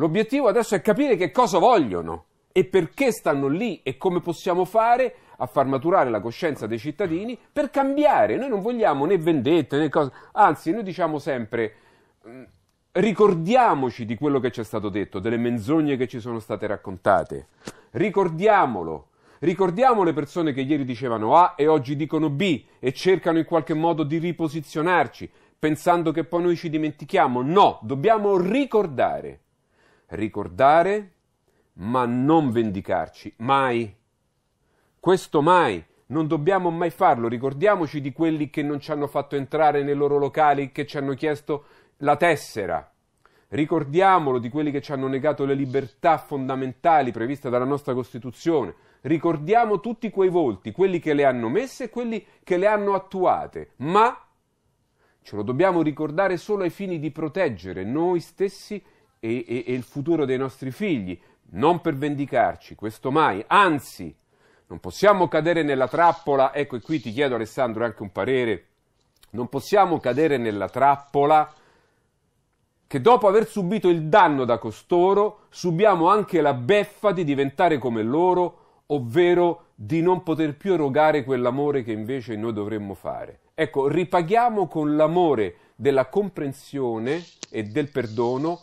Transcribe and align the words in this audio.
L'obiettivo 0.00 0.48
adesso 0.48 0.74
è 0.74 0.80
capire 0.80 1.14
che 1.14 1.30
cosa 1.30 1.58
vogliono 1.58 2.24
e 2.52 2.64
perché 2.64 3.12
stanno 3.12 3.48
lì 3.48 3.82
e 3.82 3.98
come 3.98 4.22
possiamo 4.22 4.64
fare 4.64 5.14
a 5.36 5.44
far 5.44 5.66
maturare 5.66 6.08
la 6.08 6.22
coscienza 6.22 6.66
dei 6.66 6.78
cittadini 6.78 7.38
per 7.52 7.68
cambiare. 7.68 8.36
Noi 8.36 8.48
non 8.48 8.62
vogliamo 8.62 9.04
né 9.04 9.18
vendette 9.18 9.76
né 9.76 9.90
cose, 9.90 10.10
anzi 10.32 10.70
noi 10.70 10.84
diciamo 10.84 11.18
sempre 11.18 11.74
mm, 12.26 12.42
ricordiamoci 12.92 14.06
di 14.06 14.16
quello 14.16 14.40
che 14.40 14.50
ci 14.50 14.60
è 14.60 14.64
stato 14.64 14.88
detto, 14.88 15.18
delle 15.18 15.36
menzogne 15.36 15.98
che 15.98 16.08
ci 16.08 16.18
sono 16.18 16.38
state 16.38 16.66
raccontate. 16.66 17.48
Ricordiamolo. 17.90 19.08
Ricordiamo 19.40 20.02
le 20.02 20.14
persone 20.14 20.54
che 20.54 20.62
ieri 20.62 20.86
dicevano 20.86 21.36
A 21.36 21.52
e 21.58 21.66
oggi 21.66 21.94
dicono 21.94 22.30
B 22.30 22.64
e 22.78 22.94
cercano 22.94 23.36
in 23.36 23.44
qualche 23.44 23.74
modo 23.74 24.02
di 24.02 24.16
riposizionarci, 24.16 25.30
pensando 25.58 26.10
che 26.10 26.24
poi 26.24 26.42
noi 26.42 26.56
ci 26.56 26.70
dimentichiamo. 26.70 27.42
No, 27.42 27.80
dobbiamo 27.82 28.38
ricordare. 28.38 29.40
Ricordare, 30.10 31.12
ma 31.74 32.04
non 32.04 32.50
vendicarci. 32.50 33.34
Mai. 33.38 33.94
Questo 34.98 35.42
mai. 35.42 35.84
Non 36.06 36.26
dobbiamo 36.26 36.70
mai 36.70 36.90
farlo. 36.90 37.28
Ricordiamoci 37.28 38.00
di 38.00 38.12
quelli 38.12 38.50
che 38.50 38.62
non 38.62 38.80
ci 38.80 38.90
hanno 38.90 39.06
fatto 39.06 39.36
entrare 39.36 39.82
nei 39.84 39.94
loro 39.94 40.18
locali, 40.18 40.72
che 40.72 40.84
ci 40.84 40.98
hanno 40.98 41.14
chiesto 41.14 41.64
la 41.98 42.16
tessera. 42.16 42.92
Ricordiamolo 43.48 44.38
di 44.38 44.48
quelli 44.48 44.70
che 44.70 44.80
ci 44.80 44.92
hanno 44.92 45.08
negato 45.08 45.44
le 45.44 45.54
libertà 45.54 46.18
fondamentali 46.18 47.12
previste 47.12 47.48
dalla 47.48 47.64
nostra 47.64 47.94
Costituzione. 47.94 48.74
Ricordiamo 49.02 49.80
tutti 49.80 50.10
quei 50.10 50.28
volti, 50.28 50.72
quelli 50.72 50.98
che 50.98 51.14
le 51.14 51.24
hanno 51.24 51.48
messe 51.48 51.84
e 51.84 51.90
quelli 51.90 52.24
che 52.44 52.56
le 52.56 52.66
hanno 52.66 52.94
attuate, 52.94 53.72
ma 53.76 54.16
ce 55.22 55.36
lo 55.36 55.42
dobbiamo 55.42 55.82
ricordare 55.82 56.36
solo 56.36 56.62
ai 56.62 56.70
fini 56.70 56.98
di 56.98 57.10
proteggere 57.10 57.84
noi 57.84 58.20
stessi 58.20 58.82
e, 59.20 59.44
e, 59.46 59.64
e 59.66 59.72
il 59.72 59.82
futuro 59.82 60.24
dei 60.24 60.38
nostri 60.38 60.72
figli, 60.72 61.18
non 61.52 61.80
per 61.80 61.94
vendicarci, 61.94 62.74
questo 62.74 63.10
mai, 63.10 63.44
anzi, 63.46 64.14
non 64.66 64.80
possiamo 64.80 65.28
cadere 65.28 65.62
nella 65.62 65.88
trappola, 65.88 66.54
ecco 66.54 66.76
e 66.76 66.80
qui 66.80 67.00
ti 67.00 67.12
chiedo 67.12 67.34
Alessandro 67.34 67.84
anche 67.84 68.02
un 68.02 68.10
parere, 68.10 68.66
non 69.30 69.48
possiamo 69.48 70.00
cadere 70.00 70.38
nella 70.38 70.68
trappola 70.68 71.52
che 72.86 73.00
dopo 73.00 73.28
aver 73.28 73.46
subito 73.46 73.88
il 73.88 74.06
danno 74.06 74.44
da 74.44 74.58
costoro 74.58 75.42
subiamo 75.50 76.08
anche 76.08 76.40
la 76.40 76.54
beffa 76.54 77.12
di 77.12 77.22
diventare 77.22 77.78
come 77.78 78.02
loro, 78.02 78.82
ovvero 78.86 79.66
di 79.76 80.02
non 80.02 80.24
poter 80.24 80.56
più 80.56 80.72
erogare 80.72 81.22
quell'amore 81.22 81.84
che 81.84 81.92
invece 81.92 82.34
noi 82.34 82.52
dovremmo 82.52 82.94
fare. 82.94 83.40
Ecco, 83.54 83.86
ripaghiamo 83.86 84.66
con 84.66 84.96
l'amore 84.96 85.54
della 85.76 86.06
comprensione 86.06 87.24
e 87.48 87.62
del 87.62 87.90
perdono 87.90 88.62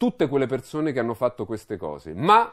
tutte 0.00 0.28
quelle 0.28 0.46
persone 0.46 0.92
che 0.92 0.98
hanno 0.98 1.12
fatto 1.12 1.44
queste 1.44 1.76
cose, 1.76 2.14
ma 2.14 2.50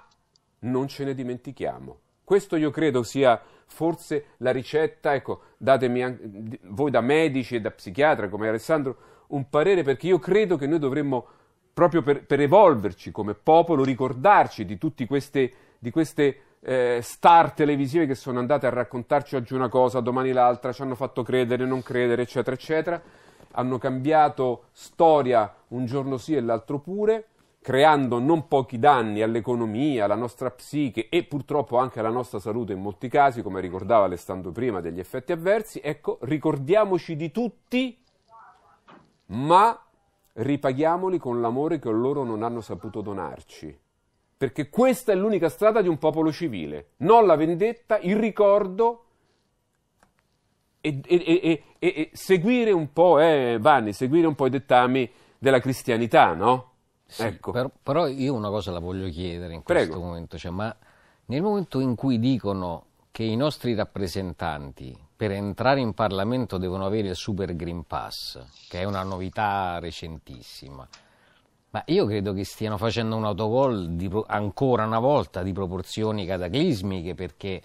non 0.59 0.89
ce 0.89 1.05
ne 1.05 1.13
dimentichiamo. 1.13 1.99
Questo 2.21 2.57
io 2.57 2.71
credo 2.71 3.03
sia 3.03 3.41
forse 3.67 4.31
la 4.39 4.51
ricetta, 4.51 5.13
ecco, 5.13 5.43
datemi 5.55 6.59
voi 6.63 6.91
da 6.91 6.99
medici 6.99 7.55
e 7.55 7.61
da 7.61 7.71
psichiatra 7.71 8.27
come 8.27 8.49
Alessandro 8.49 8.97
un 9.27 9.47
parere 9.47 9.83
perché 9.83 10.07
io 10.07 10.19
credo 10.19 10.57
che 10.57 10.67
noi 10.67 10.79
dovremmo 10.79 11.25
proprio 11.71 12.01
per, 12.01 12.25
per 12.25 12.41
evolverci 12.41 13.11
come 13.11 13.33
popolo 13.33 13.85
ricordarci 13.85 14.65
di 14.65 14.77
tutte 14.77 15.05
queste, 15.07 15.53
di 15.79 15.89
queste 15.89 16.41
eh, 16.59 16.99
star 17.01 17.53
televisive 17.53 18.07
che 18.07 18.15
sono 18.15 18.39
andate 18.39 18.67
a 18.67 18.71
raccontarci 18.71 19.37
oggi 19.37 19.53
una 19.53 19.69
cosa, 19.69 20.01
domani 20.01 20.33
l'altra, 20.33 20.73
ci 20.73 20.81
hanno 20.81 20.95
fatto 20.95 21.23
credere, 21.23 21.63
non 21.63 21.81
credere, 21.81 22.23
eccetera, 22.23 22.57
eccetera, 22.57 23.01
hanno 23.51 23.77
cambiato 23.77 24.65
storia 24.73 25.49
un 25.69 25.85
giorno 25.85 26.17
sì 26.17 26.35
e 26.35 26.41
l'altro 26.41 26.79
pure 26.79 27.27
creando 27.67 28.19
non 28.19 28.47
pochi 28.47 28.79
danni 28.79 29.21
all'economia, 29.21 30.05
alla 30.05 30.15
nostra 30.15 30.49
psiche 30.51 31.09
e 31.09 31.25
purtroppo 31.25 31.77
anche 31.77 31.99
alla 31.99 32.07
nostra 32.07 32.39
salute 32.39 32.71
in 32.71 32.79
molti 32.79 33.09
casi, 33.09 33.41
come 33.41 33.59
ricordava 33.59 34.05
Alessandro 34.05 34.53
prima, 34.53 34.79
degli 34.79 35.01
effetti 35.01 35.33
avversi, 35.33 35.81
ecco, 35.83 36.17
ricordiamoci 36.21 37.17
di 37.17 37.29
tutti, 37.29 38.01
ma 39.25 39.77
ripaghiamoli 40.31 41.17
con 41.17 41.41
l'amore 41.41 41.77
che 41.77 41.89
loro 41.89 42.23
non 42.23 42.41
hanno 42.41 42.61
saputo 42.61 43.01
donarci. 43.01 43.77
Perché 44.37 44.69
questa 44.69 45.11
è 45.11 45.15
l'unica 45.15 45.49
strada 45.49 45.81
di 45.81 45.89
un 45.89 45.97
popolo 45.97 46.31
civile, 46.31 46.91
non 46.99 47.25
la 47.25 47.35
vendetta, 47.35 47.97
il 47.97 48.15
ricordo 48.15 49.03
e, 50.79 51.01
e, 51.05 51.21
e, 51.25 51.63
e 51.79 52.09
seguire 52.13 52.71
un 52.71 52.93
po', 52.93 53.19
eh, 53.19 53.57
Vanni, 53.59 53.91
seguire 53.91 54.25
un 54.25 54.35
po' 54.35 54.45
i 54.45 54.51
dettami 54.51 55.11
della 55.37 55.59
cristianità, 55.59 56.33
no? 56.33 56.75
Sì, 57.07 57.23
ecco. 57.23 57.51
però, 57.51 57.71
però, 57.81 58.07
io 58.07 58.33
una 58.33 58.49
cosa 58.49 58.71
la 58.71 58.79
voglio 58.79 59.09
chiedere 59.09 59.53
in 59.53 59.63
questo 59.63 59.91
Prego. 59.91 60.05
momento, 60.05 60.37
cioè, 60.37 60.51
ma 60.51 60.75
nel 61.25 61.41
momento 61.41 61.79
in 61.79 61.95
cui 61.95 62.19
dicono 62.19 62.85
che 63.11 63.23
i 63.23 63.35
nostri 63.35 63.73
rappresentanti 63.73 64.95
per 65.15 65.31
entrare 65.31 65.79
in 65.79 65.93
Parlamento 65.93 66.57
devono 66.57 66.85
avere 66.85 67.07
il 67.07 67.15
Super 67.15 67.55
Green 67.55 67.85
Pass, 67.87 68.39
che 68.67 68.81
è 68.81 68.83
una 68.83 69.01
novità 69.03 69.79
recentissima, 69.79 70.87
ma 71.71 71.83
io 71.87 72.05
credo 72.05 72.33
che 72.33 72.43
stiano 72.43 72.77
facendo 72.77 73.15
un 73.15 73.25
autogol 73.25 73.95
di, 73.95 74.09
ancora 74.27 74.85
una 74.85 74.99
volta 74.99 75.41
di 75.41 75.53
proporzioni 75.53 76.25
cataclismiche 76.25 77.15
perché 77.15 77.61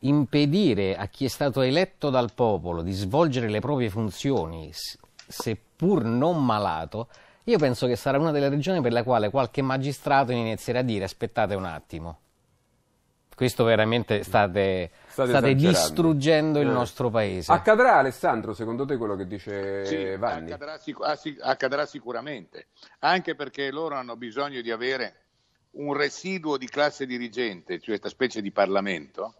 impedire 0.00 0.96
a 0.96 1.06
chi 1.06 1.24
è 1.24 1.28
stato 1.28 1.62
eletto 1.62 2.10
dal 2.10 2.32
popolo 2.34 2.82
di 2.82 2.92
svolgere 2.92 3.48
le 3.48 3.60
proprie 3.60 3.88
funzioni, 3.88 4.70
seppur 4.72 6.04
non 6.04 6.44
malato, 6.44 7.08
io 7.44 7.58
penso 7.58 7.86
che 7.86 7.96
sarà 7.96 8.18
una 8.18 8.30
delle 8.30 8.48
regioni 8.48 8.80
per 8.80 8.92
la 8.92 9.02
quale 9.02 9.28
qualche 9.28 9.60
magistrato 9.60 10.32
inizierà 10.32 10.78
a 10.78 10.82
dire 10.82 11.04
aspettate 11.04 11.54
un 11.54 11.66
attimo. 11.66 12.18
Questo 13.34 13.64
veramente 13.64 14.22
state, 14.22 14.92
state, 15.06 15.28
state 15.28 15.54
distruggendo 15.54 16.60
il 16.60 16.68
eh. 16.68 16.72
nostro 16.72 17.10
paese. 17.10 17.52
Accadrà 17.52 17.96
Alessandro, 17.96 18.54
secondo 18.54 18.84
te 18.86 18.96
quello 18.96 19.16
che 19.16 19.26
dice 19.26 19.84
sì, 19.84 20.16
Vanni? 20.16 20.52
Accadrà, 20.52 20.80
ah, 21.00 21.18
accadrà 21.40 21.84
sicuramente, 21.84 22.68
anche 23.00 23.34
perché 23.34 23.70
loro 23.72 23.96
hanno 23.96 24.16
bisogno 24.16 24.60
di 24.60 24.70
avere 24.70 25.16
un 25.72 25.94
residuo 25.94 26.56
di 26.56 26.68
classe 26.68 27.06
dirigente, 27.06 27.78
cioè 27.78 27.98
questa 27.98 28.08
specie 28.08 28.40
di 28.40 28.52
Parlamento, 28.52 29.34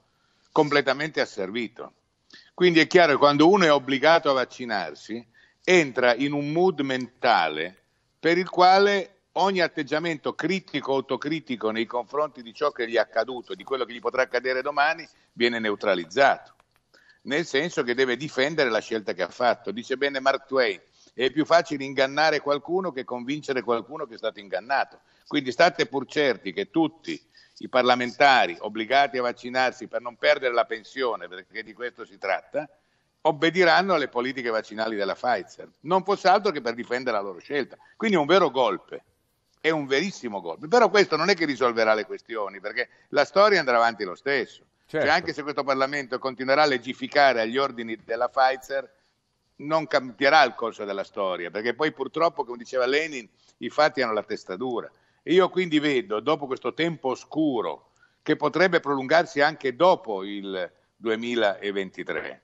completamente 0.51 1.21
asservito. 1.21 1.93
Quindi 2.53 2.81
è 2.81 2.87
chiaro 2.89 3.13
che 3.13 3.19
quando 3.19 3.49
uno 3.49 3.65
è 3.65 3.73
obbligato 3.73 4.29
a 4.29 4.35
vaccinarsi, 4.35 5.25
entra 5.63 6.15
in 6.17 6.33
un 6.33 6.51
mood 6.51 6.81
mentale 6.81 7.84
per 8.25 8.39
il 8.39 8.49
quale 8.49 9.25
ogni 9.33 9.61
atteggiamento 9.61 10.35
critico 10.35 10.93
o 10.93 10.95
autocritico 10.95 11.71
nei 11.71 11.85
confronti 11.85 12.43
di 12.43 12.55
ciò 12.55 12.71
che 12.71 12.89
gli 12.89 12.95
è 12.95 12.99
accaduto, 12.99 13.55
di 13.55 13.65
quello 13.65 13.85
che 13.85 13.93
gli 13.93 14.01
potrà 14.01 14.23
accadere 14.23 14.63
domani, 14.63 15.07
viene 15.33 15.59
neutralizzato. 15.59 16.55
Nel 17.25 17.45
senso 17.45 17.83
che 17.83 17.93
deve 17.93 18.17
difendere 18.17 18.71
la 18.71 18.81
scelta 18.81 19.13
che 19.13 19.21
ha 19.21 19.29
fatto. 19.29 19.73
Dice 19.73 19.99
bene 19.99 20.21
Mark 20.21 20.47
Twain, 20.47 20.81
è 21.13 21.31
più 21.31 21.45
facile 21.45 21.85
ingannare 21.85 22.41
qualcuno 22.41 22.93
che 22.93 23.05
convincere 23.05 23.61
qualcuno 23.61 24.07
che 24.07 24.15
è 24.15 24.17
stato 24.17 24.41
ingannato. 24.41 25.01
Quindi 25.27 25.53
state 25.53 25.85
pur 25.85 26.07
certi 26.07 26.55
che 26.55 26.71
tutti 26.71 27.23
i 27.59 27.69
parlamentari 27.69 28.57
obbligati 28.59 29.19
a 29.19 29.23
vaccinarsi 29.23 29.87
per 29.87 30.01
non 30.01 30.17
perdere 30.17 30.55
la 30.55 30.65
pensione, 30.65 31.29
perché 31.29 31.63
di 31.63 31.75
questo 31.75 32.07
si 32.07 32.17
tratta, 32.17 32.67
obbediranno 33.27 33.95
alle 33.95 34.09
politiche 34.09 34.51
vaccinali 34.51 34.97
della 34.97 35.15
Pfizer, 35.15 35.69
non 35.81 36.05
fosse 36.05 36.29
altro 36.29 36.51
che 36.51 36.61
per 36.61 36.75
difendere 36.75 37.17
la 37.17 37.23
loro 37.23 37.39
scelta. 37.39 37.77
Quindi 37.97 38.17
è 38.17 38.21
un 38.21 38.27
vero 38.27 38.51
golpe, 38.51 39.03
è 39.61 39.71
un 39.71 39.87
verissimo 39.87 40.41
golpe. 40.41 40.69
Però 40.69 40.91
questo 40.91 41.17
non 41.17 41.31
è 41.31 41.35
che 41.35 41.47
risolverà 41.47 41.95
le 41.95 42.05
questioni, 42.05 42.61
perché 42.61 42.89
la 43.09 43.25
storia 43.25 43.61
andrà 43.61 43.77
avanti 43.77 44.05
lo 44.05 44.15
stesso. 44.15 44.63
Cioè, 44.87 45.01
certo. 45.01 45.07
Cioè, 45.07 45.17
anche 45.17 45.33
se 45.33 45.43
questo 45.43 45.65
Parlamento 45.65 46.19
continuerà 46.19 46.63
a 46.63 46.67
legificare 46.67 47.41
agli 47.41 47.57
ordini 47.57 47.97
della 48.05 48.29
Pfizer, 48.29 48.93
non 49.57 49.87
cambierà 49.87 50.43
il 50.45 50.55
corso 50.55 50.85
della 50.85 51.05
storia, 51.05 51.51
perché 51.51 51.73
poi 51.73 51.93
purtroppo, 51.93 52.45
come 52.45 52.59
diceva 52.59 52.85
Lenin, 52.85 53.27
i 53.59 53.71
fatti 53.71 54.03
hanno 54.03 54.13
la 54.13 54.23
testa 54.23 54.57
dura. 54.57 54.91
E 55.23 55.33
io 55.33 55.49
quindi 55.49 55.79
vedo, 55.79 56.21
dopo 56.21 56.47
questo 56.47 56.75
tempo 56.75 57.09
oscuro, 57.09 57.93
che 58.23 58.37
potrebbe 58.37 58.81
prolungarsi 58.81 59.41
anche 59.41 59.75
dopo 59.75 60.25
il 60.25 60.71
2023, 60.97 62.43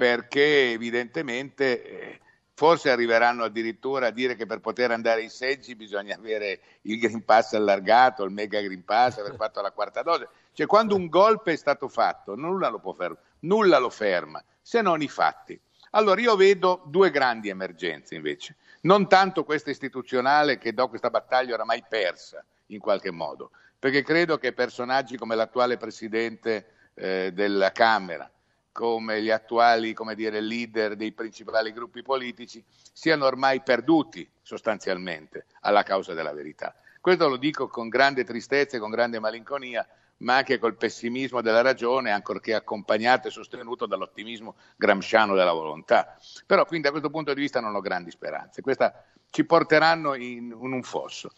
perché 0.00 0.70
evidentemente 0.70 1.84
eh, 1.84 2.20
forse 2.54 2.90
arriveranno 2.90 3.44
addirittura 3.44 4.06
a 4.06 4.10
dire 4.10 4.34
che 4.34 4.46
per 4.46 4.60
poter 4.60 4.90
andare 4.92 5.20
ai 5.20 5.28
seggi 5.28 5.76
bisogna 5.76 6.16
avere 6.16 6.60
il 6.82 6.98
Green 6.98 7.22
Pass 7.22 7.52
allargato, 7.52 8.24
il 8.24 8.30
Mega 8.30 8.62
Green 8.62 8.82
Pass, 8.82 9.18
aver 9.18 9.34
fatto 9.34 9.60
la 9.60 9.72
quarta 9.72 10.00
dose. 10.00 10.26
Cioè 10.54 10.64
quando 10.64 10.96
un 10.96 11.08
golpe 11.08 11.52
è 11.52 11.56
stato 11.56 11.86
fatto, 11.88 12.34
nulla 12.34 12.68
lo, 12.68 12.78
può 12.78 12.94
fer- 12.94 13.14
nulla 13.40 13.76
lo 13.76 13.90
ferma, 13.90 14.42
se 14.62 14.80
non 14.80 15.02
i 15.02 15.08
fatti. 15.08 15.60
Allora 15.90 16.18
io 16.18 16.34
vedo 16.34 16.82
due 16.86 17.10
grandi 17.10 17.50
emergenze 17.50 18.14
invece, 18.14 18.56
non 18.82 19.06
tanto 19.06 19.44
questa 19.44 19.68
istituzionale 19.68 20.56
che 20.56 20.72
do 20.72 20.88
questa 20.88 21.10
battaglia 21.10 21.52
oramai 21.52 21.84
persa 21.86 22.42
in 22.68 22.78
qualche 22.78 23.10
modo, 23.10 23.50
perché 23.78 24.02
credo 24.02 24.38
che 24.38 24.54
personaggi 24.54 25.18
come 25.18 25.34
l'attuale 25.34 25.76
Presidente 25.76 26.88
eh, 26.94 27.32
della 27.34 27.70
Camera, 27.70 28.30
come 28.72 29.22
gli 29.22 29.30
attuali 29.30 29.92
come 29.92 30.14
dire, 30.14 30.40
leader 30.40 30.96
dei 30.96 31.12
principali 31.12 31.72
gruppi 31.72 32.02
politici 32.02 32.64
siano 32.92 33.26
ormai 33.26 33.62
perduti 33.62 34.28
sostanzialmente 34.42 35.46
alla 35.60 35.82
causa 35.82 36.14
della 36.14 36.32
verità. 36.32 36.74
Questo 37.00 37.28
lo 37.28 37.36
dico 37.36 37.68
con 37.68 37.88
grande 37.88 38.24
tristezza 38.24 38.76
e 38.76 38.80
con 38.80 38.90
grande 38.90 39.18
malinconia, 39.18 39.86
ma 40.18 40.36
anche 40.36 40.58
col 40.58 40.76
pessimismo 40.76 41.40
della 41.40 41.62
ragione, 41.62 42.10
ancorché 42.10 42.54
accompagnato 42.54 43.28
e 43.28 43.30
sostenuto 43.30 43.86
dall'ottimismo 43.86 44.56
gramsciano 44.76 45.34
della 45.34 45.52
volontà. 45.52 46.18
Però 46.44 46.66
quindi 46.66 46.84
da 46.84 46.90
questo 46.90 47.10
punto 47.10 47.32
di 47.32 47.40
vista 47.40 47.60
non 47.60 47.74
ho 47.74 47.80
grandi 47.80 48.10
speranze. 48.10 48.60
Questa 48.60 49.04
ci 49.30 49.44
porteranno 49.44 50.14
in, 50.14 50.52
un 50.52 50.82
fosso. 50.82 51.30